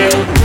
[0.00, 0.39] you.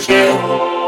[0.00, 0.83] Thank